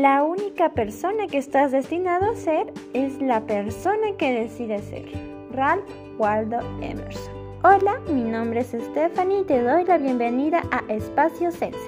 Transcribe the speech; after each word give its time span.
La 0.00 0.24
única 0.24 0.70
persona 0.70 1.26
que 1.26 1.36
estás 1.36 1.72
destinado 1.72 2.30
a 2.30 2.34
ser 2.34 2.72
es 2.94 3.20
la 3.20 3.42
persona 3.42 4.16
que 4.16 4.32
decide 4.32 4.78
ser. 4.78 5.04
Ralph 5.52 5.84
Waldo 6.16 6.60
Emerson. 6.80 7.34
Hola, 7.62 8.00
mi 8.10 8.22
nombre 8.22 8.60
es 8.60 8.68
Stephanie 8.68 9.40
y 9.40 9.44
te 9.44 9.62
doy 9.62 9.84
la 9.84 9.98
bienvenida 9.98 10.62
a 10.70 10.90
Espacio 10.90 11.52
Senses. 11.52 11.82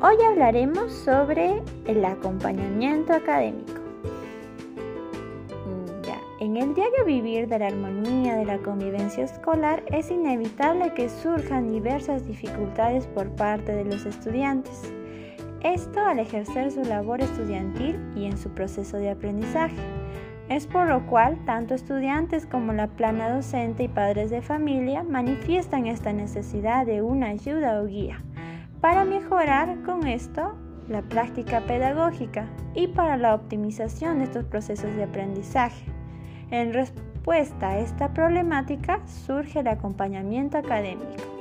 Hoy 0.00 0.16
hablaremos 0.30 0.94
sobre 0.94 1.62
el 1.86 2.02
acompañamiento 2.06 3.12
académico. 3.12 3.74
En 6.40 6.56
el 6.56 6.74
diario 6.74 7.04
vivir 7.04 7.48
de 7.48 7.58
la 7.58 7.66
armonía 7.66 8.36
de 8.36 8.46
la 8.46 8.56
convivencia 8.60 9.24
escolar 9.24 9.82
es 9.88 10.10
inevitable 10.10 10.94
que 10.94 11.10
surjan 11.10 11.70
diversas 11.70 12.26
dificultades 12.26 13.06
por 13.08 13.28
parte 13.36 13.74
de 13.74 13.84
los 13.84 14.06
estudiantes. 14.06 14.90
Esto 15.62 16.00
al 16.00 16.18
ejercer 16.18 16.70
su 16.72 16.82
labor 16.82 17.20
estudiantil 17.20 18.00
y 18.16 18.24
en 18.24 18.38
su 18.38 18.48
proceso 18.48 18.96
de 18.96 19.10
aprendizaje. 19.10 19.76
Es 20.48 20.66
por 20.66 20.88
lo 20.88 21.06
cual 21.06 21.38
tanto 21.44 21.74
estudiantes 21.74 22.46
como 22.46 22.72
la 22.72 22.86
plana 22.86 23.28
docente 23.28 23.82
y 23.82 23.88
padres 23.88 24.30
de 24.30 24.40
familia 24.40 25.02
manifiestan 25.02 25.86
esta 25.86 26.14
necesidad 26.14 26.86
de 26.86 27.02
una 27.02 27.26
ayuda 27.26 27.80
o 27.80 27.86
guía 27.86 28.22
para 28.80 29.04
mejorar 29.04 29.82
con 29.82 30.06
esto 30.06 30.54
la 30.88 31.02
práctica 31.02 31.60
pedagógica 31.60 32.46
y 32.74 32.88
para 32.88 33.18
la 33.18 33.34
optimización 33.34 34.18
de 34.18 34.24
estos 34.24 34.44
procesos 34.46 34.96
de 34.96 35.04
aprendizaje. 35.04 35.84
En 36.50 36.72
respuesta 36.72 37.68
a 37.68 37.78
esta 37.78 38.14
problemática 38.14 39.06
surge 39.06 39.60
el 39.60 39.68
acompañamiento 39.68 40.56
académico 40.56 41.39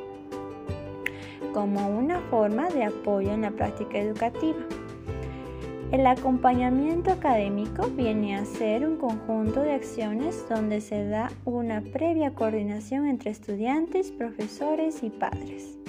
como 1.54 1.88
una 1.90 2.20
forma 2.30 2.70
de 2.70 2.86
apoyo 2.86 3.32
en 3.32 3.42
la 3.42 3.52
práctica 3.52 3.98
educativa. 3.98 4.60
El 5.92 6.06
acompañamiento 6.06 7.12
académico 7.12 7.88
viene 7.88 8.36
a 8.36 8.46
ser 8.46 8.88
un 8.88 8.98
conjunto 8.98 9.62
de 9.62 9.74
acciones 9.74 10.46
donde 10.48 10.82
se 10.82 11.08
da 11.08 11.32
una 11.46 11.82
previa 11.82 12.36
coordinación 12.36 13.08
entre 13.08 13.32
estudiantes, 13.32 14.12
profesores 14.12 15.02
y 15.02 15.10
padres, 15.10 15.80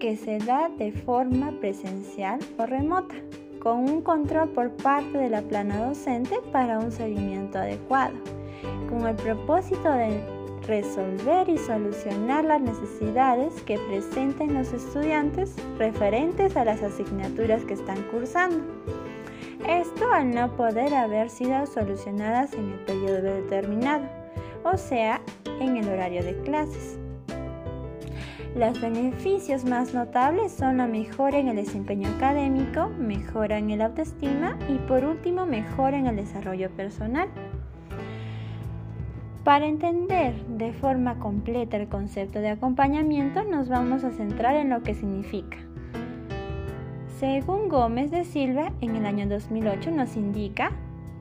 que 0.00 0.16
se 0.16 0.38
da 0.38 0.70
de 0.78 0.92
forma 0.92 1.52
presencial 1.60 2.38
o 2.58 2.64
remota 2.64 3.14
con 3.58 3.80
un 3.80 4.00
control 4.00 4.48
por 4.50 4.70
parte 4.76 5.18
de 5.18 5.28
la 5.28 5.42
plana 5.42 5.84
docente 5.84 6.36
para 6.50 6.78
un 6.78 6.90
seguimiento 6.90 7.58
adecuado, 7.58 8.14
con 8.88 9.06
el 9.06 9.16
propósito 9.16 9.90
de 9.90 10.35
resolver 10.66 11.48
y 11.48 11.58
solucionar 11.58 12.44
las 12.44 12.60
necesidades 12.60 13.54
que 13.62 13.78
presenten 13.88 14.54
los 14.54 14.72
estudiantes 14.72 15.54
referentes 15.78 16.56
a 16.56 16.64
las 16.64 16.82
asignaturas 16.82 17.64
que 17.64 17.74
están 17.74 18.02
cursando. 18.10 18.64
Esto 19.68 20.12
al 20.12 20.30
no 20.30 20.54
poder 20.56 20.94
haber 20.94 21.30
sido 21.30 21.66
solucionadas 21.66 22.52
en 22.54 22.72
el 22.72 22.78
periodo 22.80 23.22
determinado, 23.22 24.04
o 24.64 24.76
sea, 24.76 25.20
en 25.60 25.76
el 25.76 25.88
horario 25.88 26.22
de 26.22 26.38
clases. 26.42 26.98
Los 28.56 28.80
beneficios 28.80 29.66
más 29.66 29.92
notables 29.92 30.50
son 30.50 30.78
la 30.78 30.86
mejora 30.86 31.38
en 31.38 31.48
el 31.48 31.56
desempeño 31.56 32.08
académico, 32.08 32.88
mejora 32.88 33.58
en 33.58 33.70
el 33.70 33.82
autoestima 33.82 34.58
y 34.66 34.78
por 34.88 35.04
último 35.04 35.44
mejora 35.44 35.98
en 35.98 36.06
el 36.06 36.16
desarrollo 36.16 36.70
personal. 36.70 37.28
Para 39.46 39.66
entender 39.66 40.34
de 40.48 40.72
forma 40.72 41.20
completa 41.20 41.76
el 41.76 41.86
concepto 41.86 42.40
de 42.40 42.48
acompañamiento 42.48 43.44
nos 43.44 43.68
vamos 43.68 44.02
a 44.02 44.10
centrar 44.10 44.56
en 44.56 44.70
lo 44.70 44.82
que 44.82 44.92
significa. 44.92 45.56
Según 47.20 47.68
Gómez 47.68 48.10
de 48.10 48.24
Silva, 48.24 48.72
en 48.80 48.96
el 48.96 49.06
año 49.06 49.28
2008 49.28 49.92
nos 49.92 50.16
indica 50.16 50.72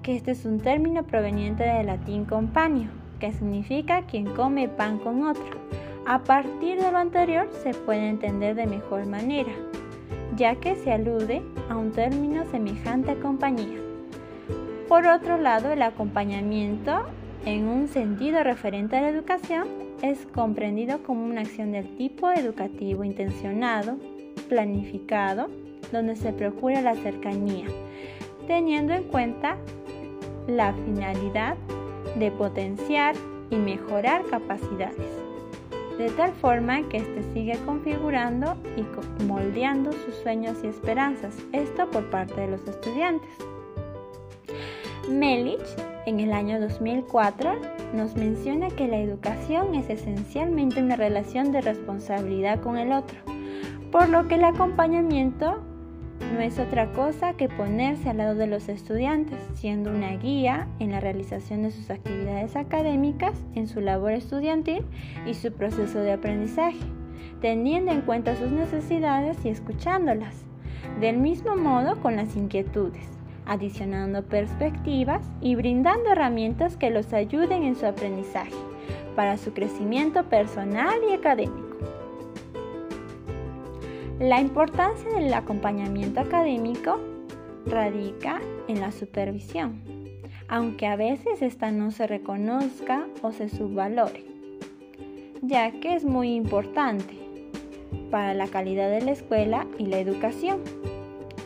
que 0.01 0.15
este 0.15 0.31
es 0.31 0.43
un 0.43 0.59
término 0.59 1.03
proveniente 1.03 1.65
del 1.65 1.85
latín 1.85 2.25
companio, 2.25 2.89
que 3.19 3.31
significa 3.31 4.07
quien 4.07 4.25
come 4.33 4.69
pan 4.69 4.97
con 4.97 5.21
otro 5.21 5.59
a 6.07 6.23
partir 6.23 6.81
de 6.81 6.91
lo 6.91 6.97
anterior 6.97 7.47
se 7.61 7.75
puede 7.75 8.09
entender 8.09 8.55
de 8.55 8.65
mejor 8.65 9.05
manera, 9.05 9.51
ya 10.35 10.55
que 10.55 10.75
se 10.75 10.91
alude 10.91 11.43
a 11.69 11.77
un 11.77 11.91
término 11.91 12.43
semejante 12.45 13.11
a 13.11 13.19
compañía. 13.19 13.85
Por 14.87 15.05
otro 15.05 15.37
lado, 15.37 15.71
el 15.71 15.83
acompañamiento, 15.83 17.05
en 17.45 17.67
un 17.67 17.87
sentido 17.87 18.43
referente 18.43 18.97
a 18.97 19.01
la 19.01 19.09
educación, 19.09 19.67
es 20.01 20.25
comprendido 20.33 21.03
como 21.03 21.25
una 21.25 21.41
acción 21.41 21.71
del 21.71 21.95
tipo 21.95 22.31
educativo 22.31 23.03
intencionado, 23.03 23.97
planificado, 24.49 25.47
donde 25.91 26.15
se 26.15 26.33
procura 26.33 26.81
la 26.81 26.95
cercanía, 26.95 27.65
teniendo 28.47 28.93
en 28.93 29.03
cuenta 29.03 29.57
la 30.47 30.73
finalidad 30.73 31.55
de 32.17 32.31
potenciar 32.31 33.15
y 33.49 33.55
mejorar 33.55 34.25
capacidades 34.25 35.25
de 35.97 36.09
tal 36.09 36.33
forma 36.33 36.87
que 36.89 36.97
éste 36.97 37.23
sigue 37.33 37.57
configurando 37.65 38.57
y 38.75 39.23
moldeando 39.23 39.93
sus 39.93 40.15
sueños 40.15 40.57
y 40.63 40.67
esperanzas, 40.67 41.37
esto 41.53 41.89
por 41.89 42.09
parte 42.09 42.41
de 42.41 42.47
los 42.47 42.67
estudiantes. 42.67 43.29
Melich, 45.09 45.75
en 46.05 46.19
el 46.19 46.33
año 46.33 46.59
2004, 46.59 47.53
nos 47.93 48.15
menciona 48.15 48.69
que 48.69 48.87
la 48.87 48.97
educación 48.97 49.75
es 49.75 49.89
esencialmente 49.89 50.81
una 50.81 50.95
relación 50.95 51.51
de 51.51 51.61
responsabilidad 51.61 52.59
con 52.61 52.77
el 52.77 52.91
otro, 52.91 53.17
por 53.91 54.09
lo 54.09 54.27
que 54.27 54.35
el 54.35 54.43
acompañamiento 54.43 55.61
no 56.33 56.39
es 56.39 56.57
otra 56.59 56.91
cosa 56.93 57.33
que 57.33 57.49
ponerse 57.49 58.09
al 58.09 58.17
lado 58.17 58.35
de 58.35 58.47
los 58.47 58.67
estudiantes, 58.67 59.37
siendo 59.53 59.91
una 59.91 60.15
guía 60.17 60.67
en 60.79 60.91
la 60.91 60.99
realización 60.99 61.63
de 61.63 61.71
sus 61.71 61.89
actividades 61.91 62.55
académicas, 62.55 63.33
en 63.53 63.67
su 63.67 63.81
labor 63.81 64.11
estudiantil 64.11 64.83
y 65.27 65.35
su 65.35 65.51
proceso 65.51 65.99
de 65.99 66.13
aprendizaje, 66.13 66.79
teniendo 67.41 67.91
en 67.91 68.01
cuenta 68.01 68.35
sus 68.35 68.51
necesidades 68.51 69.37
y 69.45 69.49
escuchándolas. 69.49 70.45
Del 70.99 71.17
mismo 71.17 71.55
modo 71.55 71.99
con 72.01 72.15
las 72.15 72.35
inquietudes, 72.35 73.14
adicionando 73.45 74.23
perspectivas 74.23 75.21
y 75.41 75.55
brindando 75.55 76.11
herramientas 76.11 76.77
que 76.77 76.89
los 76.89 77.13
ayuden 77.13 77.63
en 77.63 77.75
su 77.75 77.85
aprendizaje, 77.85 78.53
para 79.15 79.37
su 79.37 79.53
crecimiento 79.53 80.23
personal 80.25 80.99
y 81.09 81.13
académico. 81.13 81.77
La 84.19 84.39
importancia 84.39 85.09
del 85.11 85.33
acompañamiento 85.33 86.21
académico 86.21 86.99
radica 87.65 88.39
en 88.67 88.79
la 88.79 88.91
supervisión, 88.91 89.81
aunque 90.47 90.87
a 90.87 90.95
veces 90.95 91.41
esta 91.41 91.71
no 91.71 91.91
se 91.91 92.07
reconozca 92.07 93.07
o 93.21 93.31
se 93.31 93.49
subvalore, 93.49 94.23
ya 95.41 95.71
que 95.71 95.95
es 95.95 96.05
muy 96.05 96.33
importante 96.33 97.13
para 98.09 98.33
la 98.33 98.47
calidad 98.47 98.89
de 98.89 99.01
la 99.01 99.11
escuela 99.11 99.67
y 99.77 99.87
la 99.87 99.99
educación, 99.99 100.61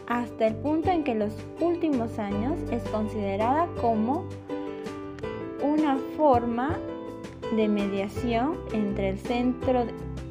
hasta 0.10 0.48
el 0.48 0.56
punto 0.56 0.90
en 0.90 1.04
que 1.04 1.16
los 1.16 1.34
últimos 1.62 2.18
años 2.18 2.60
es 2.72 2.84
considerada 2.90 3.68
como 3.80 4.26
una 5.64 5.98
forma 6.18 6.78
de 7.56 7.68
mediación 7.68 8.58
entre 8.74 9.10
el 9.10 9.20
centro 9.20 9.86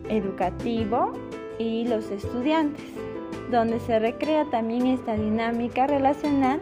educativo 0.08 1.12
y 1.58 1.86
los 1.86 2.10
estudiantes, 2.10 2.84
donde 3.50 3.78
se 3.80 3.98
recrea 3.98 4.44
también 4.46 4.86
esta 4.86 5.14
dinámica 5.14 5.86
relacional 5.86 6.60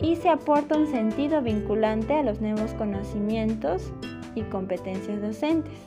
y 0.00 0.16
se 0.16 0.28
aporta 0.28 0.76
un 0.76 0.88
sentido 0.88 1.40
vinculante 1.40 2.14
a 2.14 2.22
los 2.22 2.40
nuevos 2.40 2.74
conocimientos 2.74 3.92
y 4.34 4.42
competencias 4.42 5.20
docentes. 5.20 5.78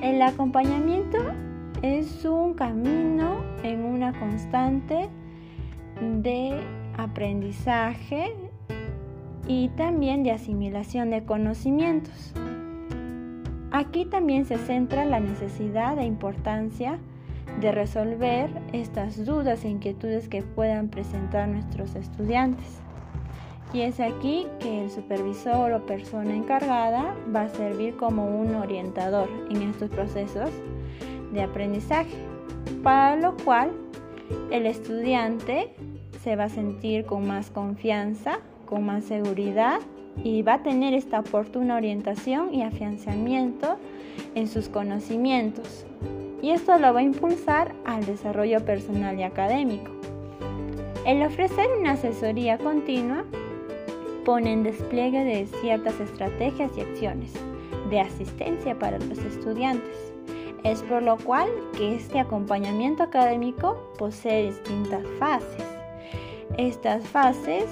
El 0.00 0.22
acompañamiento 0.22 1.18
es 1.82 2.24
un 2.24 2.54
camino 2.54 3.42
en 3.64 3.84
una 3.84 4.12
constante 4.18 5.08
de 6.00 6.60
aprendizaje 6.96 8.34
y 9.48 9.68
también 9.70 10.22
de 10.22 10.30
asimilación 10.30 11.10
de 11.10 11.24
conocimientos. 11.24 12.32
Aquí 13.72 14.04
también 14.04 14.44
se 14.44 14.58
centra 14.58 15.04
la 15.04 15.18
necesidad 15.18 15.98
e 15.98 16.04
importancia 16.04 16.98
de 17.60 17.72
resolver 17.72 18.48
estas 18.72 19.24
dudas 19.24 19.64
e 19.64 19.70
inquietudes 19.70 20.28
que 20.28 20.42
puedan 20.42 20.88
presentar 20.88 21.48
nuestros 21.48 21.96
estudiantes. 21.96 22.80
Y 23.72 23.80
es 23.80 23.98
aquí 23.98 24.46
que 24.60 24.84
el 24.84 24.90
supervisor 24.90 25.72
o 25.72 25.86
persona 25.86 26.36
encargada 26.36 27.16
va 27.34 27.42
a 27.42 27.48
servir 27.48 27.96
como 27.96 28.26
un 28.26 28.54
orientador 28.54 29.28
en 29.50 29.62
estos 29.62 29.88
procesos 29.90 30.50
de 31.32 31.42
aprendizaje, 31.42 32.16
para 32.82 33.16
lo 33.16 33.36
cual 33.44 33.72
el 34.50 34.66
estudiante 34.66 35.74
se 36.22 36.36
va 36.36 36.44
a 36.44 36.48
sentir 36.48 37.04
con 37.04 37.26
más 37.26 37.50
confianza, 37.50 38.38
con 38.66 38.86
más 38.86 39.04
seguridad 39.04 39.80
y 40.22 40.42
va 40.42 40.54
a 40.54 40.62
tener 40.62 40.94
esta 40.94 41.20
oportuna 41.20 41.76
orientación 41.76 42.54
y 42.54 42.62
afianzamiento 42.62 43.76
en 44.34 44.46
sus 44.46 44.68
conocimientos. 44.68 45.86
Y 46.42 46.50
esto 46.50 46.78
lo 46.78 46.92
va 46.92 47.00
a 47.00 47.04
impulsar 47.04 47.72
al 47.84 48.04
desarrollo 48.04 48.64
personal 48.64 49.18
y 49.18 49.22
académico. 49.22 49.90
El 51.06 51.22
ofrecer 51.22 51.66
una 51.78 51.92
asesoría 51.92 52.58
continua 52.58 53.24
pone 54.24 54.52
en 54.52 54.62
despliegue 54.62 55.24
de 55.24 55.46
ciertas 55.60 55.98
estrategias 56.00 56.70
y 56.76 56.80
acciones 56.80 57.32
de 57.90 58.00
asistencia 58.00 58.78
para 58.78 58.98
los 58.98 59.18
estudiantes. 59.18 60.11
Es 60.64 60.82
por 60.82 61.02
lo 61.02 61.16
cual 61.16 61.48
que 61.76 61.96
este 61.96 62.20
acompañamiento 62.20 63.02
académico 63.02 63.92
posee 63.98 64.46
distintas 64.46 65.04
fases. 65.18 65.64
Estas 66.56 67.06
fases 67.08 67.64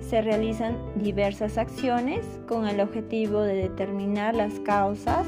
se 0.00 0.20
realizan 0.20 0.76
diversas 0.96 1.58
acciones 1.58 2.26
con 2.46 2.66
el 2.66 2.80
objetivo 2.80 3.42
de 3.42 3.54
determinar 3.54 4.34
las 4.34 4.58
causas 4.60 5.26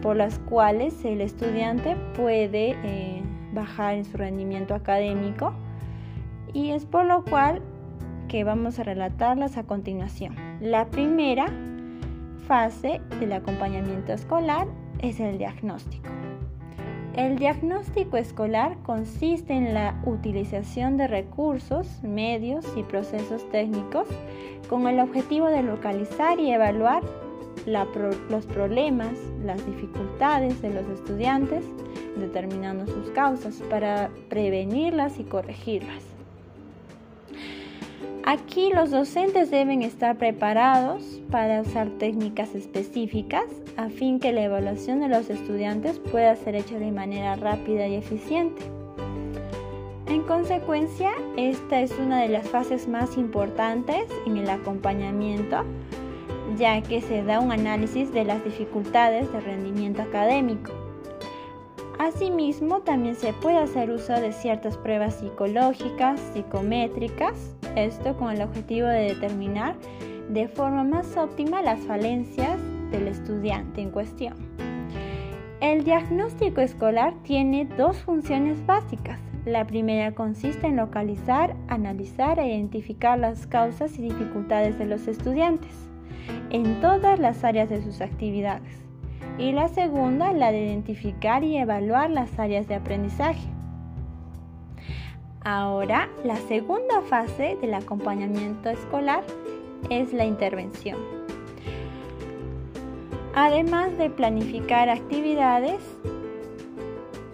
por 0.00 0.16
las 0.16 0.38
cuales 0.40 1.04
el 1.04 1.20
estudiante 1.20 1.96
puede 2.16 2.76
eh, 2.82 3.22
bajar 3.52 3.94
en 3.94 4.04
su 4.04 4.16
rendimiento 4.16 4.74
académico 4.74 5.54
y 6.52 6.70
es 6.70 6.84
por 6.84 7.04
lo 7.04 7.24
cual 7.24 7.62
que 8.28 8.44
vamos 8.44 8.78
a 8.78 8.82
relatarlas 8.82 9.56
a 9.56 9.64
continuación. 9.64 10.34
La 10.60 10.86
primera 10.86 11.46
fase 12.46 13.00
del 13.20 13.32
acompañamiento 13.32 14.12
escolar 14.12 14.66
es 15.02 15.20
el 15.20 15.38
diagnóstico. 15.38 16.08
El 17.14 17.36
diagnóstico 17.36 18.16
escolar 18.16 18.78
consiste 18.84 19.52
en 19.52 19.74
la 19.74 20.00
utilización 20.06 20.96
de 20.96 21.08
recursos, 21.08 22.02
medios 22.02 22.66
y 22.74 22.82
procesos 22.84 23.46
técnicos 23.50 24.08
con 24.70 24.86
el 24.86 24.98
objetivo 24.98 25.48
de 25.48 25.62
localizar 25.62 26.40
y 26.40 26.50
evaluar 26.50 27.02
los 27.66 28.46
problemas, 28.46 29.12
las 29.44 29.64
dificultades 29.66 30.62
de 30.62 30.70
los 30.70 30.88
estudiantes, 30.88 31.64
determinando 32.16 32.86
sus 32.86 33.10
causas 33.10 33.62
para 33.68 34.10
prevenirlas 34.30 35.18
y 35.18 35.24
corregirlas. 35.24 36.11
Aquí 38.24 38.70
los 38.72 38.92
docentes 38.92 39.50
deben 39.50 39.82
estar 39.82 40.16
preparados 40.16 41.20
para 41.32 41.60
usar 41.60 41.90
técnicas 41.98 42.54
específicas 42.54 43.46
a 43.76 43.88
fin 43.88 44.20
que 44.20 44.30
la 44.30 44.44
evaluación 44.44 45.00
de 45.00 45.08
los 45.08 45.28
estudiantes 45.28 45.98
pueda 45.98 46.36
ser 46.36 46.54
hecha 46.54 46.78
de 46.78 46.92
manera 46.92 47.34
rápida 47.34 47.88
y 47.88 47.96
eficiente. 47.96 48.62
En 50.06 50.22
consecuencia, 50.22 51.10
esta 51.36 51.80
es 51.80 51.98
una 51.98 52.20
de 52.20 52.28
las 52.28 52.48
fases 52.48 52.86
más 52.86 53.16
importantes 53.16 54.06
en 54.24 54.36
el 54.36 54.48
acompañamiento, 54.50 55.64
ya 56.56 56.80
que 56.80 57.00
se 57.00 57.24
da 57.24 57.40
un 57.40 57.50
análisis 57.50 58.12
de 58.12 58.24
las 58.24 58.44
dificultades 58.44 59.32
de 59.32 59.40
rendimiento 59.40 60.00
académico. 60.00 60.70
Asimismo, 61.98 62.82
también 62.82 63.16
se 63.16 63.32
puede 63.32 63.58
hacer 63.58 63.90
uso 63.90 64.12
de 64.12 64.32
ciertas 64.32 64.76
pruebas 64.76 65.16
psicológicas, 65.16 66.20
psicométricas, 66.32 67.56
esto 67.76 68.16
con 68.16 68.30
el 68.30 68.42
objetivo 68.42 68.86
de 68.88 69.14
determinar 69.14 69.76
de 70.28 70.48
forma 70.48 70.84
más 70.84 71.16
óptima 71.16 71.62
las 71.62 71.80
falencias 71.80 72.58
del 72.90 73.08
estudiante 73.08 73.80
en 73.80 73.90
cuestión. 73.90 74.34
El 75.60 75.84
diagnóstico 75.84 76.60
escolar 76.60 77.14
tiene 77.22 77.64
dos 77.64 77.98
funciones 77.98 78.64
básicas. 78.66 79.20
La 79.44 79.66
primera 79.66 80.12
consiste 80.12 80.66
en 80.66 80.76
localizar, 80.76 81.56
analizar 81.68 82.38
e 82.38 82.48
identificar 82.48 83.18
las 83.18 83.46
causas 83.46 83.98
y 83.98 84.02
dificultades 84.02 84.78
de 84.78 84.86
los 84.86 85.06
estudiantes 85.06 85.70
en 86.50 86.80
todas 86.80 87.18
las 87.18 87.44
áreas 87.44 87.68
de 87.68 87.82
sus 87.82 88.00
actividades. 88.00 88.82
Y 89.38 89.52
la 89.52 89.68
segunda, 89.68 90.32
la 90.32 90.52
de 90.52 90.66
identificar 90.66 91.42
y 91.42 91.56
evaluar 91.56 92.10
las 92.10 92.38
áreas 92.38 92.68
de 92.68 92.74
aprendizaje. 92.74 93.48
Ahora, 95.44 96.08
la 96.24 96.36
segunda 96.36 97.02
fase 97.02 97.56
del 97.60 97.74
acompañamiento 97.74 98.70
escolar 98.70 99.24
es 99.90 100.12
la 100.12 100.24
intervención. 100.24 100.98
Además 103.34 103.96
de 103.98 104.08
planificar 104.10 104.88
actividades 104.88 105.80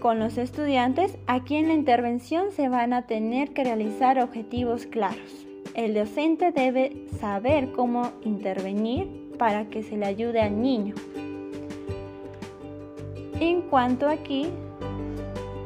con 0.00 0.18
los 0.20 0.38
estudiantes, 0.38 1.18
aquí 1.26 1.56
en 1.56 1.68
la 1.68 1.74
intervención 1.74 2.50
se 2.52 2.68
van 2.68 2.92
a 2.92 3.06
tener 3.06 3.52
que 3.52 3.64
realizar 3.64 4.18
objetivos 4.20 4.86
claros. 4.86 5.46
El 5.74 5.92
docente 5.92 6.50
debe 6.50 7.06
saber 7.20 7.72
cómo 7.72 8.12
intervenir 8.22 9.08
para 9.38 9.68
que 9.68 9.82
se 9.82 9.96
le 9.96 10.06
ayude 10.06 10.40
al 10.40 10.62
niño. 10.62 10.94
En 13.40 13.62
cuanto 13.62 14.08
aquí, 14.08 14.48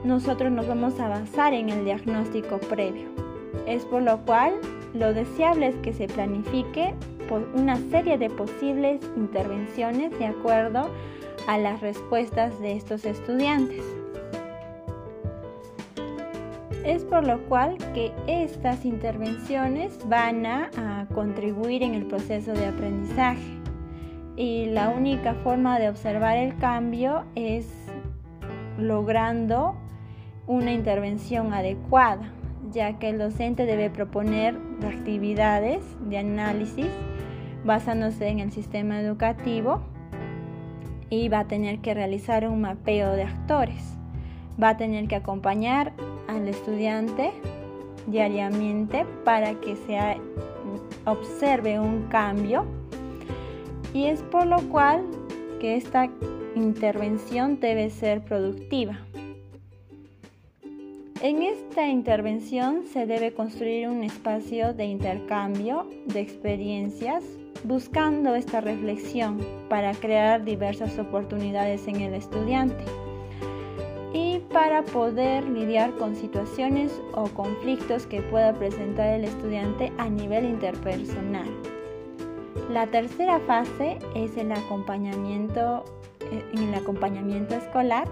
nosotros 0.05 0.51
nos 0.51 0.67
vamos 0.67 0.99
a 0.99 1.09
basar 1.09 1.55
en 1.55 1.69
el 1.69 1.85
diagnóstico 1.85 2.59
previo. 2.59 3.09
Es 3.67 3.85
por 3.85 4.03
lo 4.03 4.19
cual 4.25 4.55
lo 4.95 5.15
deseable 5.15 5.69
es 5.69 5.77
que 5.77 5.93
se 5.93 6.09
planifique 6.09 6.95
por 7.29 7.49
una 7.55 7.77
serie 7.91 8.19
de 8.19 8.29
posibles 8.29 9.01
intervenciones 9.17 10.17
de 10.19 10.27
acuerdo 10.27 10.91
a 11.47 11.59
las 11.59 11.81
respuestas 11.81 12.59
de 12.61 12.73
estos 12.73 13.05
estudiantes. 13.05 13.85
Es 16.85 17.05
por 17.05 17.25
lo 17.25 17.39
cual 17.45 17.79
que 17.95 18.13
estas 18.27 18.85
intervenciones 18.85 19.97
van 20.09 20.45
a, 20.47 20.71
a, 20.77 21.07
contribuir 21.15 21.85
en 21.85 21.95
el 21.95 22.07
proceso 22.07 22.53
de 22.53 22.67
aprendizaje 22.67 23.63
y 24.37 24.67
la 24.67 24.89
única 24.89 25.35
forma 25.35 25.79
de 25.79 25.89
observar 25.89 26.37
el 26.39 26.57
cambio 26.57 27.25
es 27.37 27.69
logrando 28.79 29.77
una 30.53 30.73
intervención 30.73 31.55
adecuada, 31.55 32.31
ya 32.71 32.99
que 32.99 33.09
el 33.09 33.19
docente 33.19 33.65
debe 33.65 33.89
proponer 33.89 34.55
actividades 34.87 35.83
de 36.01 36.19
análisis 36.19 36.89
basándose 37.65 38.29
en 38.29 38.41
el 38.41 38.53
sistema 38.53 39.01
educativo 39.01 39.81
y 41.09 41.29
va 41.29 41.41
a 41.41 41.49
tener 41.49 41.79
que 41.79 41.95
realizar 41.95 42.47
un 42.47 42.61
mapeo 42.61 43.13
de 43.13 43.23
actores. 43.23 43.97
Va 44.63 44.71
a 44.71 44.77
tener 44.77 45.09
que 45.09 45.17
acompañar 45.17 45.93
al 46.29 46.47
estudiante 46.47 47.33
diariamente 48.07 49.07
para 49.25 49.55
que 49.55 49.77
se 49.77 49.99
observe 51.07 51.81
un 51.81 52.09
cambio 52.09 52.67
y 53.95 54.05
es 54.05 54.23
por 54.23 54.47
lo 54.47 54.61
cual 54.69 55.03
que 55.61 55.77
esta 55.77 56.09
intervención 56.55 57.59
debe 57.61 57.89
ser 57.91 58.23
productiva. 58.23 58.99
En 61.22 61.41
esta 61.41 61.86
intervención 61.86 62.82
se 62.93 63.06
debe 63.06 63.32
construir 63.32 63.88
un 63.88 64.02
espacio 64.02 64.74
de 64.74 64.86
intercambio 64.86 65.88
de 66.06 66.19
experiencias 66.19 67.22
buscando 67.62 68.34
esta 68.34 68.60
reflexión 68.60 69.38
para 69.69 69.94
crear 69.94 70.44
diversas 70.44 70.98
oportunidades 70.98 71.86
en 71.86 72.00
el 72.00 72.14
estudiante 72.14 72.84
y 74.12 74.41
para 74.52 74.82
poder 74.82 75.44
lidiar 75.48 75.93
con 75.93 76.17
situaciones 76.17 77.00
o 77.14 77.29
conflictos 77.29 78.05
que 78.05 78.20
pueda 78.22 78.52
presentar 78.55 79.06
el 79.14 79.22
estudiante 79.22 79.93
a 79.98 80.08
nivel 80.08 80.44
interpersonal. 80.44 81.48
La 82.69 82.88
tercera 82.88 83.38
fase 83.46 83.98
es 84.17 84.36
el 84.36 84.50
acompañamiento, 84.50 85.84
eh, 86.32 86.44
en 86.52 86.64
el 86.64 86.74
acompañamiento 86.74 87.55
escolar, 87.55 88.08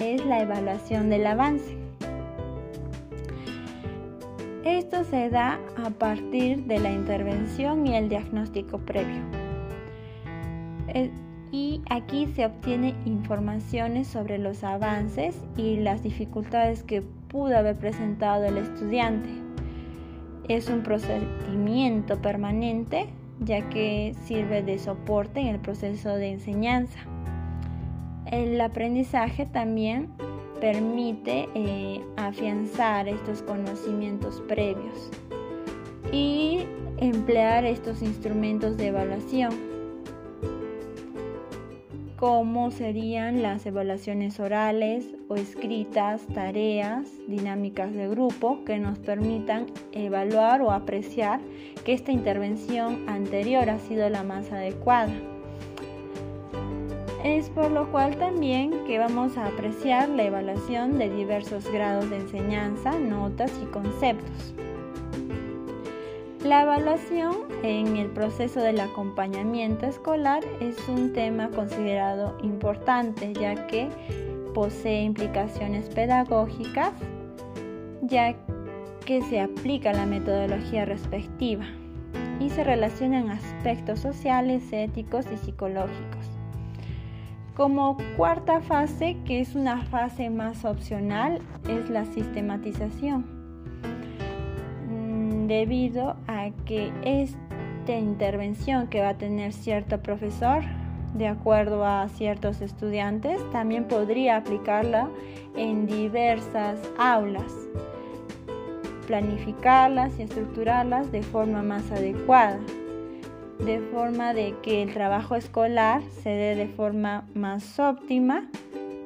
es 0.00 0.26
la 0.26 0.42
evaluación 0.42 1.08
del 1.08 1.24
avance. 1.28 1.85
Esto 4.66 5.04
se 5.04 5.30
da 5.30 5.60
a 5.76 5.90
partir 5.90 6.64
de 6.64 6.80
la 6.80 6.90
intervención 6.90 7.86
y 7.86 7.94
el 7.94 8.08
diagnóstico 8.08 8.78
previo. 8.78 9.22
Y 11.52 11.82
aquí 11.88 12.26
se 12.34 12.46
obtiene 12.46 12.96
informaciones 13.04 14.08
sobre 14.08 14.38
los 14.38 14.64
avances 14.64 15.40
y 15.56 15.76
las 15.76 16.02
dificultades 16.02 16.82
que 16.82 17.00
pudo 17.00 17.56
haber 17.56 17.76
presentado 17.76 18.44
el 18.44 18.58
estudiante. 18.58 19.28
Es 20.48 20.68
un 20.68 20.82
procedimiento 20.82 22.20
permanente 22.20 23.06
ya 23.38 23.68
que 23.68 24.16
sirve 24.24 24.64
de 24.64 24.80
soporte 24.80 25.38
en 25.38 25.46
el 25.46 25.60
proceso 25.60 26.16
de 26.16 26.32
enseñanza. 26.32 26.98
El 28.26 28.60
aprendizaje 28.60 29.46
también 29.46 30.08
permite 30.60 31.48
eh, 31.54 32.00
afianzar 32.16 33.08
estos 33.08 33.42
conocimientos 33.42 34.42
previos 34.48 35.10
y 36.12 36.66
emplear 36.98 37.64
estos 37.64 38.02
instrumentos 38.02 38.76
de 38.76 38.88
evaluación 38.88 39.76
como 42.16 42.70
serían 42.70 43.42
las 43.42 43.66
evaluaciones 43.66 44.40
orales 44.40 45.04
o 45.28 45.36
escritas, 45.36 46.26
tareas, 46.28 47.06
dinámicas 47.28 47.92
de 47.92 48.08
grupo 48.08 48.64
que 48.64 48.78
nos 48.78 48.98
permitan 48.98 49.66
evaluar 49.92 50.62
o 50.62 50.70
apreciar 50.70 51.40
que 51.84 51.92
esta 51.92 52.12
intervención 52.12 53.06
anterior 53.06 53.68
ha 53.68 53.78
sido 53.78 54.08
la 54.08 54.22
más 54.22 54.50
adecuada. 54.50 55.12
Es 57.26 57.50
por 57.50 57.72
lo 57.72 57.90
cual 57.90 58.16
también 58.18 58.84
que 58.86 59.00
vamos 59.00 59.36
a 59.36 59.48
apreciar 59.48 60.08
la 60.08 60.22
evaluación 60.22 60.96
de 60.96 61.10
diversos 61.10 61.68
grados 61.72 62.08
de 62.08 62.18
enseñanza, 62.18 63.00
notas 63.00 63.50
y 63.60 63.66
conceptos. 63.66 64.54
La 66.44 66.62
evaluación 66.62 67.34
en 67.64 67.96
el 67.96 68.10
proceso 68.10 68.60
del 68.60 68.78
acompañamiento 68.78 69.86
escolar 69.86 70.44
es 70.60 70.76
un 70.88 71.12
tema 71.12 71.50
considerado 71.50 72.38
importante 72.44 73.32
ya 73.32 73.66
que 73.66 73.88
posee 74.54 75.02
implicaciones 75.02 75.88
pedagógicas 75.88 76.92
ya 78.02 78.36
que 79.04 79.20
se 79.22 79.40
aplica 79.40 79.92
la 79.92 80.06
metodología 80.06 80.84
respectiva 80.84 81.64
y 82.38 82.50
se 82.50 82.62
relacionan 82.62 83.30
aspectos 83.30 83.98
sociales, 83.98 84.62
éticos 84.72 85.26
y 85.32 85.36
psicológicos. 85.38 86.35
Como 87.56 87.96
cuarta 88.18 88.60
fase, 88.60 89.16
que 89.24 89.40
es 89.40 89.54
una 89.54 89.80
fase 89.86 90.28
más 90.28 90.66
opcional, 90.66 91.40
es 91.66 91.88
la 91.88 92.04
sistematización. 92.04 93.24
Mm, 94.90 95.46
debido 95.46 96.16
a 96.26 96.50
que 96.66 96.92
esta 97.02 97.96
intervención 97.96 98.88
que 98.88 99.00
va 99.00 99.10
a 99.10 99.16
tener 99.16 99.54
cierto 99.54 100.02
profesor, 100.02 100.64
de 101.14 101.28
acuerdo 101.28 101.86
a 101.86 102.06
ciertos 102.10 102.60
estudiantes, 102.60 103.40
también 103.52 103.88
podría 103.88 104.36
aplicarla 104.36 105.08
en 105.56 105.86
diversas 105.86 106.78
aulas, 106.98 107.54
planificarlas 109.06 110.18
y 110.18 110.24
estructurarlas 110.24 111.10
de 111.10 111.22
forma 111.22 111.62
más 111.62 111.90
adecuada 111.90 112.58
de 113.58 113.80
forma 113.92 114.34
de 114.34 114.54
que 114.62 114.82
el 114.82 114.92
trabajo 114.92 115.34
escolar 115.34 116.02
se 116.22 116.30
dé 116.30 116.54
de 116.54 116.68
forma 116.68 117.26
más 117.34 117.78
óptima 117.78 118.48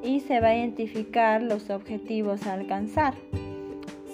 y 0.03 0.19
se 0.21 0.39
va 0.39 0.49
a 0.49 0.55
identificar 0.55 1.41
los 1.41 1.69
objetivos 1.69 2.45
a 2.47 2.53
alcanzar. 2.53 3.13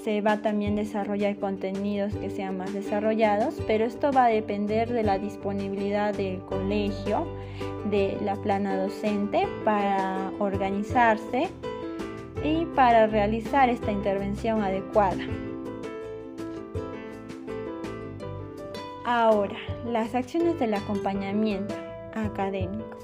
Se 0.04 0.22
va 0.22 0.42
también 0.42 0.74
a 0.74 0.82
desarrollar 0.82 1.38
contenidos 1.38 2.16
que 2.16 2.30
sean 2.30 2.58
más 2.58 2.74
desarrollados, 2.74 3.56
pero 3.68 3.86
esto 3.86 4.12
va 4.12 4.26
a 4.26 4.30
depender 4.30 4.92
de 4.92 5.04
la 5.04 5.18
disponibilidad 5.20 6.14
del 6.14 6.40
colegio, 6.42 7.28
de 7.90 8.18
la 8.22 8.36
plana 8.36 8.78
docente 8.78 9.48
para 9.66 10.32
organizarse 10.40 11.50
y 12.44 12.66
para 12.76 13.08
realizar 13.08 13.70
esta 13.70 13.92
intervención 13.92 14.62
adecuada. 14.62 15.26
Ahora, 19.10 19.56
las 19.86 20.14
acciones 20.16 20.60
del 20.60 20.74
acompañamiento 20.74 21.74
académico. 22.14 22.98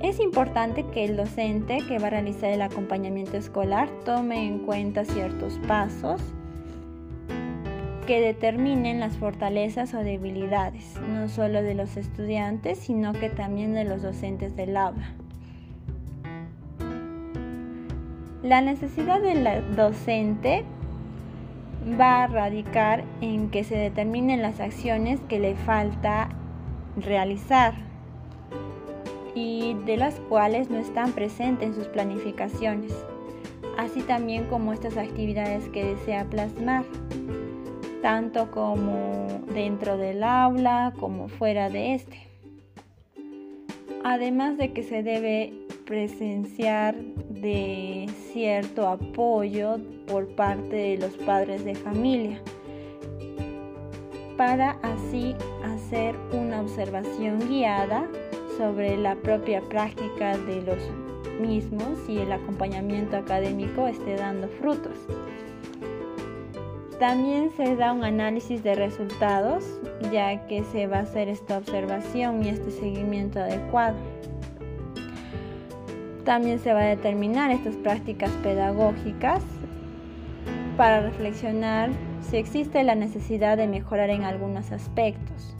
Es 0.00 0.18
importante 0.18 0.86
que 0.86 1.04
el 1.04 1.18
docente 1.18 1.82
que 1.86 1.98
va 1.98 2.06
a 2.06 2.10
realizar 2.10 2.50
el 2.50 2.62
acompañamiento 2.62 3.36
escolar 3.36 3.90
tome 4.06 4.46
en 4.46 4.60
cuenta 4.60 5.04
ciertos 5.04 5.60
pasos 5.68 6.22
que 8.06 8.22
determinen 8.22 8.98
las 8.98 9.14
fortalezas 9.18 9.92
o 9.92 9.98
debilidades, 9.98 10.98
no 11.06 11.28
solo 11.28 11.60
de 11.62 11.74
los 11.74 11.98
estudiantes, 11.98 12.78
sino 12.78 13.12
que 13.12 13.28
también 13.28 13.74
de 13.74 13.84
los 13.84 14.00
docentes 14.00 14.56
del 14.56 14.78
aula. 14.78 15.12
La 18.42 18.62
necesidad 18.62 19.20
del 19.20 19.76
docente 19.76 20.64
va 21.84 22.24
a 22.24 22.26
radicar 22.26 23.04
en 23.20 23.50
que 23.50 23.64
se 23.64 23.76
determinen 23.76 24.42
las 24.42 24.60
acciones 24.60 25.20
que 25.28 25.38
le 25.38 25.54
falta 25.54 26.30
realizar 26.96 27.74
y 29.34 29.74
de 29.84 29.96
las 29.96 30.14
cuales 30.20 30.70
no 30.70 30.78
están 30.78 31.12
presentes 31.12 31.68
en 31.68 31.74
sus 31.74 31.88
planificaciones, 31.88 32.92
así 33.76 34.00
también 34.02 34.46
como 34.46 34.72
estas 34.72 34.96
actividades 34.96 35.68
que 35.68 35.84
desea 35.84 36.24
plasmar, 36.24 36.84
tanto 38.00 38.50
como 38.50 39.26
dentro 39.52 39.96
del 39.96 40.22
aula 40.22 40.92
como 40.98 41.28
fuera 41.28 41.68
de 41.68 41.94
este. 41.94 42.28
Además 44.04 44.56
de 44.58 44.72
que 44.72 44.82
se 44.82 45.02
debe 45.02 45.63
presenciar 45.84 46.94
de 46.96 48.08
cierto 48.32 48.88
apoyo 48.88 49.78
por 50.06 50.26
parte 50.34 50.76
de 50.76 50.98
los 50.98 51.12
padres 51.18 51.64
de 51.64 51.74
familia 51.74 52.40
para 54.36 54.72
así 54.82 55.34
hacer 55.62 56.16
una 56.32 56.60
observación 56.60 57.48
guiada 57.48 58.08
sobre 58.58 58.96
la 58.96 59.14
propia 59.16 59.60
práctica 59.62 60.36
de 60.38 60.62
los 60.62 60.78
mismos 61.40 61.98
y 62.08 62.18
el 62.18 62.32
acompañamiento 62.32 63.16
académico 63.16 63.86
esté 63.86 64.16
dando 64.16 64.48
frutos. 64.48 64.96
También 66.98 67.50
se 67.56 67.74
da 67.76 67.92
un 67.92 68.04
análisis 68.04 68.62
de 68.62 68.74
resultados 68.74 69.64
ya 70.12 70.46
que 70.46 70.62
se 70.64 70.86
va 70.86 70.98
a 70.98 71.00
hacer 71.00 71.28
esta 71.28 71.58
observación 71.58 72.44
y 72.44 72.48
este 72.48 72.70
seguimiento 72.70 73.40
adecuado. 73.40 73.96
También 76.24 76.58
se 76.58 76.72
va 76.72 76.80
a 76.80 76.86
determinar 76.86 77.50
estas 77.50 77.76
prácticas 77.76 78.30
pedagógicas 78.42 79.42
para 80.76 81.00
reflexionar 81.00 81.90
si 82.22 82.38
existe 82.38 82.82
la 82.82 82.94
necesidad 82.94 83.58
de 83.58 83.66
mejorar 83.66 84.08
en 84.08 84.24
algunos 84.24 84.72
aspectos. 84.72 85.54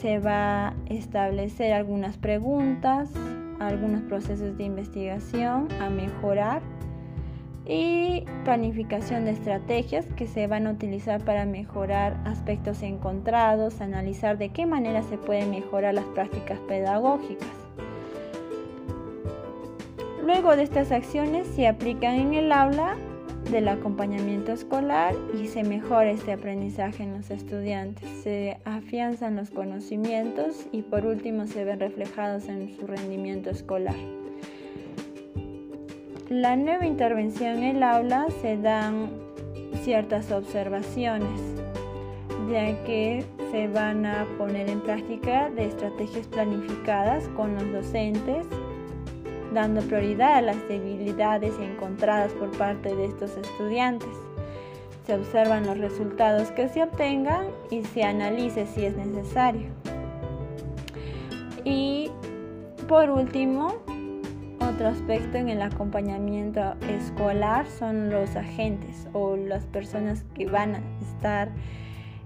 Se 0.00 0.20
va 0.20 0.68
a 0.68 0.74
establecer 0.86 1.72
algunas 1.72 2.16
preguntas, 2.16 3.10
algunos 3.58 4.02
procesos 4.02 4.56
de 4.56 4.64
investigación 4.64 5.68
a 5.80 5.90
mejorar 5.90 6.62
y 7.66 8.24
planificación 8.44 9.24
de 9.24 9.32
estrategias 9.32 10.06
que 10.16 10.26
se 10.26 10.46
van 10.46 10.66
a 10.66 10.72
utilizar 10.72 11.24
para 11.24 11.46
mejorar 11.46 12.16
aspectos 12.24 12.82
encontrados, 12.82 13.80
analizar 13.80 14.38
de 14.38 14.50
qué 14.50 14.66
manera 14.66 15.02
se 15.02 15.18
pueden 15.18 15.50
mejorar 15.50 15.94
las 15.94 16.04
prácticas 16.06 16.58
pedagógicas. 16.60 17.61
Luego 20.24 20.54
de 20.54 20.62
estas 20.62 20.92
acciones 20.92 21.48
se 21.48 21.66
aplican 21.66 22.14
en 22.14 22.34
el 22.34 22.52
aula 22.52 22.96
del 23.50 23.66
acompañamiento 23.66 24.52
escolar 24.52 25.14
y 25.34 25.48
se 25.48 25.64
mejora 25.64 26.12
este 26.12 26.32
aprendizaje 26.32 27.02
en 27.02 27.14
los 27.14 27.30
estudiantes, 27.30 28.08
se 28.22 28.58
afianzan 28.64 29.34
los 29.34 29.50
conocimientos 29.50 30.66
y 30.70 30.82
por 30.82 31.06
último 31.06 31.48
se 31.48 31.64
ven 31.64 31.80
reflejados 31.80 32.48
en 32.48 32.72
su 32.76 32.86
rendimiento 32.86 33.50
escolar. 33.50 33.96
La 36.28 36.56
nueva 36.56 36.86
intervención 36.86 37.58
en 37.58 37.76
el 37.76 37.82
aula 37.82 38.26
se 38.40 38.56
dan 38.56 39.10
ciertas 39.82 40.30
observaciones, 40.30 41.40
ya 42.48 42.82
que 42.84 43.24
se 43.50 43.66
van 43.66 44.06
a 44.06 44.24
poner 44.38 44.70
en 44.70 44.80
práctica 44.82 45.50
de 45.50 45.66
estrategias 45.66 46.28
planificadas 46.28 47.26
con 47.36 47.54
los 47.56 47.70
docentes 47.72 48.46
dando 49.52 49.82
prioridad 49.82 50.36
a 50.36 50.42
las 50.42 50.68
debilidades 50.68 51.54
encontradas 51.58 52.32
por 52.32 52.50
parte 52.56 52.94
de 52.94 53.06
estos 53.06 53.36
estudiantes. 53.36 54.08
Se 55.06 55.14
observan 55.14 55.66
los 55.66 55.78
resultados 55.78 56.50
que 56.52 56.68
se 56.68 56.82
obtengan 56.82 57.46
y 57.70 57.84
se 57.84 58.04
analice 58.04 58.66
si 58.66 58.84
es 58.84 58.96
necesario. 58.96 59.68
Y 61.64 62.10
por 62.88 63.10
último, 63.10 63.74
otro 64.60 64.88
aspecto 64.88 65.38
en 65.38 65.48
el 65.48 65.62
acompañamiento 65.62 66.74
escolar 66.88 67.66
son 67.66 68.10
los 68.10 68.36
agentes 68.36 69.08
o 69.12 69.36
las 69.36 69.66
personas 69.66 70.24
que 70.34 70.46
van 70.46 70.76
a 70.76 70.80
estar 71.00 71.50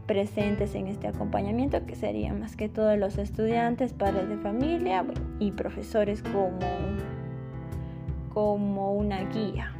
presentes 0.06 0.74
en 0.74 0.86
este 0.86 1.08
acompañamiento, 1.08 1.84
que 1.84 1.96
serían 1.96 2.40
más 2.40 2.56
que 2.56 2.68
todos 2.68 2.98
los 2.98 3.18
estudiantes, 3.18 3.92
padres 3.92 4.28
de 4.28 4.36
familia 4.36 5.04
y 5.38 5.52
profesores 5.52 6.22
como 6.22 6.58
como 8.36 8.92
una 8.92 9.24
guía. 9.30 9.72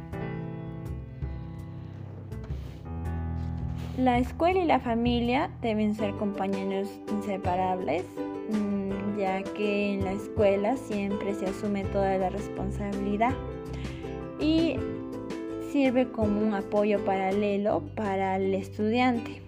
La 3.99 4.17
escuela 4.17 4.59
y 4.63 4.65
la 4.65 4.79
familia 4.79 5.51
deben 5.61 5.93
ser 5.93 6.15
compañeros 6.15 6.89
inseparables, 7.11 8.03
mm, 8.49 9.19
ya 9.19 9.43
que 9.43 9.93
en 9.93 10.05
la 10.05 10.13
escuela 10.13 10.75
siempre 10.75 11.35
se 11.35 11.45
asume 11.45 11.83
toda 11.83 12.17
la 12.17 12.31
responsabilidad 12.31 13.35
y 14.39 14.77
sirve 15.71 16.09
como 16.09 16.41
un 16.41 16.55
apoyo 16.55 17.05
paralelo 17.05 17.83
para 17.95 18.37
el 18.37 18.55
estudiante. 18.55 19.43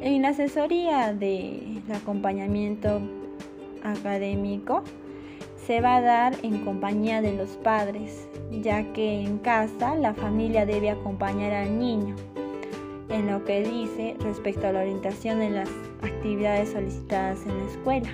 En 0.00 0.22
la 0.22 0.30
asesoría 0.30 1.12
del 1.12 1.82
acompañamiento 1.94 3.00
académico, 3.84 4.82
se 5.66 5.80
va 5.80 5.96
a 5.96 6.00
dar 6.00 6.34
en 6.42 6.64
compañía 6.64 7.22
de 7.22 7.32
los 7.34 7.50
padres, 7.50 8.28
ya 8.50 8.92
que 8.92 9.22
en 9.22 9.38
casa 9.38 9.94
la 9.94 10.14
familia 10.14 10.66
debe 10.66 10.90
acompañar 10.90 11.52
al 11.52 11.78
niño 11.78 12.16
en 13.08 13.30
lo 13.30 13.44
que 13.44 13.62
dice 13.62 14.16
respecto 14.20 14.66
a 14.66 14.72
la 14.72 14.80
orientación 14.80 15.38
de 15.38 15.50
las 15.50 15.68
actividades 16.02 16.70
solicitadas 16.70 17.38
en 17.46 17.58
la 17.58 17.70
escuela. 17.70 18.10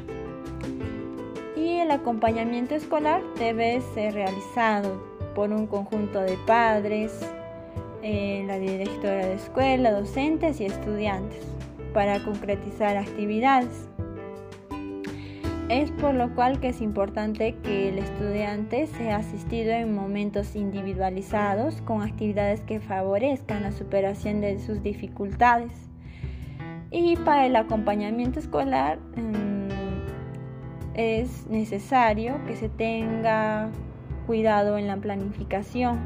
Y 1.56 1.78
el 1.78 1.90
acompañamiento 1.90 2.74
escolar 2.74 3.22
debe 3.38 3.80
ser 3.94 4.14
realizado 4.14 5.02
por 5.34 5.50
un 5.50 5.66
conjunto 5.66 6.20
de 6.20 6.36
padres, 6.46 7.12
eh, 8.02 8.44
la 8.46 8.58
directora 8.58 9.26
de 9.26 9.34
escuela, 9.34 9.92
docentes 9.92 10.60
y 10.60 10.66
estudiantes 10.66 11.44
para 11.94 12.22
concretizar 12.24 12.96
actividades. 12.96 13.88
Es 15.68 15.90
por 15.90 16.14
lo 16.14 16.34
cual 16.34 16.60
que 16.60 16.68
es 16.68 16.80
importante 16.80 17.54
que 17.62 17.90
el 17.90 17.98
estudiante 17.98 18.86
sea 18.86 19.16
asistido 19.16 19.70
en 19.72 19.94
momentos 19.94 20.56
individualizados 20.56 21.82
con 21.82 22.00
actividades 22.00 22.62
que 22.62 22.80
favorezcan 22.80 23.62
la 23.62 23.72
superación 23.72 24.40
de 24.40 24.58
sus 24.60 24.82
dificultades. 24.82 25.72
Y 26.90 27.16
para 27.16 27.44
el 27.44 27.54
acompañamiento 27.54 28.38
escolar 28.38 28.98
mm, 29.16 29.68
es 30.94 31.46
necesario 31.48 32.42
que 32.46 32.56
se 32.56 32.70
tenga 32.70 33.68
cuidado 34.26 34.78
en 34.78 34.86
la 34.86 34.96
planificación, 34.96 36.00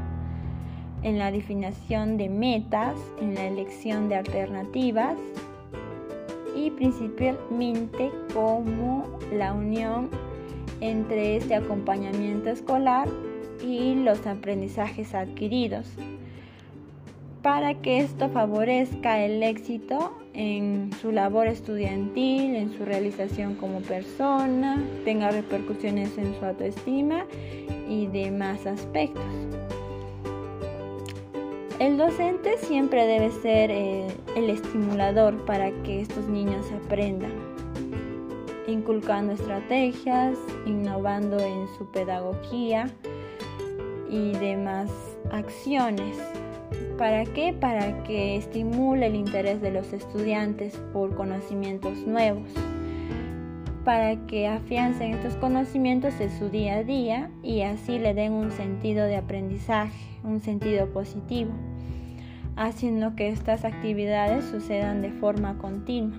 en 1.03 1.17
la 1.17 1.31
definición 1.31 2.17
de 2.17 2.27
metas, 2.27 2.97
en 3.21 3.33
la 3.33 3.45
elección 3.45 4.09
de 4.09 4.17
alternativas 4.17 5.15
principalmente 6.71 8.11
como 8.33 9.19
la 9.31 9.53
unión 9.53 10.09
entre 10.81 11.37
este 11.37 11.55
acompañamiento 11.55 12.49
escolar 12.49 13.07
y 13.63 13.95
los 13.95 14.25
aprendizajes 14.27 15.13
adquiridos 15.13 15.87
para 17.43 17.75
que 17.75 17.99
esto 17.99 18.29
favorezca 18.29 19.19
el 19.19 19.43
éxito 19.43 20.13
en 20.33 20.91
su 21.01 21.11
labor 21.11 21.47
estudiantil, 21.47 22.55
en 22.55 22.75
su 22.75 22.85
realización 22.85 23.55
como 23.55 23.81
persona, 23.81 24.81
tenga 25.03 25.29
repercusiones 25.29 26.17
en 26.17 26.33
su 26.39 26.45
autoestima 26.45 27.25
y 27.87 28.07
demás 28.07 28.65
aspectos. 28.65 29.23
El 31.83 31.97
docente 31.97 32.57
siempre 32.59 33.05
debe 33.05 33.29
ser 33.29 33.69
eh, 33.69 34.07
el 34.37 34.49
estimulador 34.49 35.43
para 35.45 35.69
que 35.83 35.99
estos 35.99 36.29
niños 36.29 36.65
aprendan, 36.71 37.33
inculcando 38.67 39.33
estrategias, 39.33 40.37
innovando 40.65 41.37
en 41.41 41.67
su 41.77 41.85
pedagogía 41.91 42.89
y 44.09 44.31
demás 44.31 44.89
acciones. 45.29 46.17
¿Para 46.97 47.25
qué? 47.25 47.51
Para 47.51 48.01
que 48.03 48.37
estimule 48.37 49.07
el 49.07 49.15
interés 49.15 49.61
de 49.61 49.71
los 49.71 49.91
estudiantes 49.91 50.81
por 50.93 51.13
conocimientos 51.15 51.97
nuevos, 52.07 52.49
para 53.83 54.25
que 54.25 54.47
afiancen 54.47 55.15
estos 55.15 55.35
conocimientos 55.35 56.17
en 56.21 56.31
su 56.39 56.47
día 56.47 56.75
a 56.75 56.83
día 56.85 57.29
y 57.43 57.63
así 57.63 57.99
le 57.99 58.13
den 58.13 58.31
un 58.31 58.53
sentido 58.53 59.03
de 59.03 59.17
aprendizaje, 59.17 59.99
un 60.23 60.39
sentido 60.39 60.87
positivo 60.93 61.51
haciendo 62.55 63.15
que 63.15 63.29
estas 63.29 63.65
actividades 63.65 64.45
sucedan 64.45 65.01
de 65.01 65.11
forma 65.11 65.57
continua. 65.57 66.17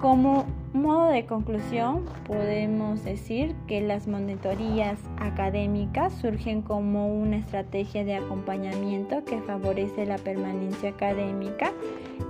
Como 0.00 0.46
modo 0.72 1.10
de 1.10 1.26
conclusión, 1.26 2.06
podemos 2.26 3.04
decir 3.04 3.54
que 3.68 3.80
las 3.80 4.08
monitorías 4.08 4.98
académicas 5.18 6.12
surgen 6.14 6.62
como 6.62 7.06
una 7.06 7.36
estrategia 7.36 8.04
de 8.04 8.16
acompañamiento 8.16 9.24
que 9.24 9.40
favorece 9.42 10.06
la 10.06 10.18
permanencia 10.18 10.90
académica 10.90 11.72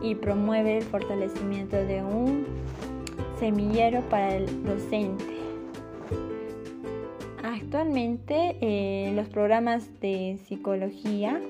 y 0.02 0.14
promueve 0.16 0.78
el 0.78 0.82
fortalecimiento 0.82 1.76
de 1.76 2.02
un 2.02 2.44
semillero 3.38 4.02
para 4.10 4.34
el 4.34 4.64
docente. 4.64 5.24
Actualmente 7.42 8.56
eh, 8.60 9.12
los 9.14 9.28
programas 9.28 9.88
de 10.00 10.38
psicología 10.44 11.40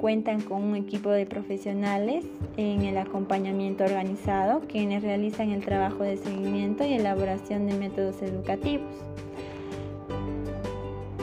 Cuentan 0.00 0.40
con 0.40 0.62
un 0.62 0.76
equipo 0.76 1.10
de 1.10 1.26
profesionales 1.26 2.24
en 2.56 2.82
el 2.82 2.98
acompañamiento 2.98 3.84
organizado, 3.84 4.60
quienes 4.68 5.02
realizan 5.02 5.50
el 5.50 5.64
trabajo 5.64 6.02
de 6.02 6.16
seguimiento 6.16 6.84
y 6.84 6.94
elaboración 6.94 7.66
de 7.66 7.74
métodos 7.74 8.20
educativos. 8.22 8.88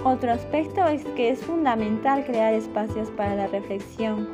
Otro 0.04 0.32
aspecto 0.32 0.86
es 0.88 1.04
que 1.16 1.30
es 1.30 1.40
fundamental 1.44 2.26
crear 2.26 2.54
espacios 2.54 3.10
para 3.12 3.36
la 3.36 3.48
reflexión, 3.48 4.30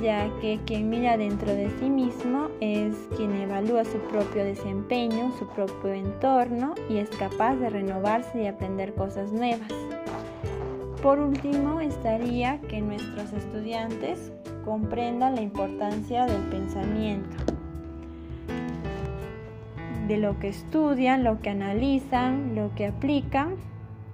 ya 0.00 0.30
que 0.40 0.58
quien 0.64 0.88
mira 0.88 1.16
dentro 1.16 1.52
de 1.52 1.68
sí 1.78 1.90
mismo 1.90 2.48
es 2.60 2.94
quien 3.16 3.34
evalúa 3.34 3.84
su 3.84 3.98
propio 4.08 4.44
desempeño, 4.44 5.32
su 5.38 5.46
propio 5.48 5.92
entorno 5.92 6.74
y 6.88 6.98
es 6.98 7.10
capaz 7.10 7.56
de 7.56 7.70
renovarse 7.70 8.42
y 8.42 8.46
aprender 8.46 8.94
cosas 8.94 9.32
nuevas. 9.32 9.68
Por 11.02 11.20
último, 11.20 11.80
estaría 11.80 12.60
que 12.62 12.80
nuestros 12.80 13.32
estudiantes 13.32 14.32
comprendan 14.64 15.36
la 15.36 15.42
importancia 15.42 16.26
del 16.26 16.42
pensamiento, 16.48 17.36
de 20.08 20.16
lo 20.16 20.40
que 20.40 20.48
estudian, 20.48 21.22
lo 21.22 21.40
que 21.40 21.50
analizan, 21.50 22.56
lo 22.56 22.74
que 22.74 22.86
aplican 22.86 23.54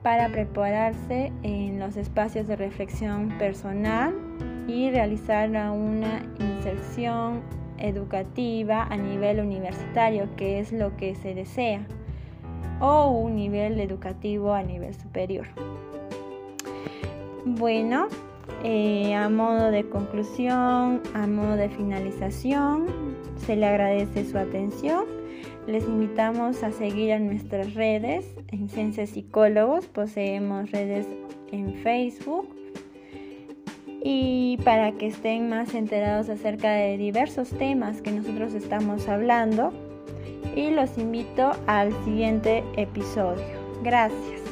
para 0.02 0.28
prepararse 0.28 1.32
en 1.42 1.78
los 1.78 1.96
espacios 1.96 2.46
de 2.46 2.56
reflexión 2.56 3.30
personal 3.38 4.14
y 4.68 4.90
realizar 4.90 5.48
una 5.48 6.22
inserción 6.38 7.40
educativa 7.78 8.82
a 8.82 8.96
nivel 8.98 9.40
universitario, 9.40 10.28
que 10.36 10.60
es 10.60 10.70
lo 10.70 10.94
que 10.98 11.14
se 11.14 11.34
desea, 11.34 11.86
o 12.80 13.08
un 13.08 13.36
nivel 13.36 13.80
educativo 13.80 14.52
a 14.52 14.62
nivel 14.62 14.94
superior. 14.94 15.46
Bueno, 17.46 18.08
eh, 18.62 19.14
a 19.14 19.28
modo 19.28 19.70
de 19.70 19.86
conclusión, 19.86 21.02
a 21.12 21.26
modo 21.26 21.56
de 21.56 21.68
finalización, 21.68 22.86
se 23.36 23.54
le 23.54 23.66
agradece 23.66 24.24
su 24.24 24.38
atención. 24.38 25.04
Les 25.66 25.84
invitamos 25.84 26.62
a 26.62 26.72
seguir 26.72 27.12
a 27.12 27.18
nuestras 27.18 27.74
redes. 27.74 28.34
En 28.48 28.70
Ciencias 28.70 29.10
Psicólogos 29.10 29.86
poseemos 29.86 30.70
redes 30.70 31.06
en 31.52 31.74
Facebook. 31.82 32.48
Y 34.02 34.58
para 34.64 34.92
que 34.92 35.08
estén 35.08 35.50
más 35.50 35.74
enterados 35.74 36.30
acerca 36.30 36.72
de 36.72 36.96
diversos 36.96 37.50
temas 37.50 38.00
que 38.00 38.10
nosotros 38.10 38.54
estamos 38.54 39.06
hablando. 39.06 39.70
Y 40.56 40.70
los 40.70 40.96
invito 40.96 41.52
al 41.66 41.92
siguiente 42.04 42.64
episodio. 42.76 43.44
Gracias. 43.82 44.43